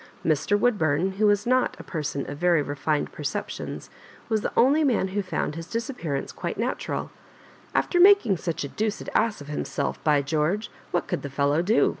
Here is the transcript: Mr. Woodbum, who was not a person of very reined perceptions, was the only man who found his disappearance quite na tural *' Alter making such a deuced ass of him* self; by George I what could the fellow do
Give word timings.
Mr. 0.25 0.57
Woodbum, 0.59 1.17
who 1.17 1.27
was 1.27 1.45
not 1.45 1.77
a 1.79 1.83
person 1.83 2.27
of 2.27 2.39
very 2.39 2.63
reined 2.63 3.11
perceptions, 3.11 3.91
was 4.29 4.41
the 4.41 4.51
only 4.57 4.83
man 4.83 5.09
who 5.09 5.21
found 5.21 5.53
his 5.53 5.67
disappearance 5.67 6.31
quite 6.31 6.57
na 6.57 6.73
tural 6.73 7.11
*' 7.43 7.75
Alter 7.75 7.99
making 7.99 8.37
such 8.37 8.63
a 8.63 8.67
deuced 8.67 9.09
ass 9.13 9.41
of 9.41 9.47
him* 9.47 9.63
self; 9.63 10.03
by 10.03 10.23
George 10.23 10.69
I 10.69 10.71
what 10.89 11.07
could 11.07 11.21
the 11.21 11.29
fellow 11.29 11.61
do 11.61 11.89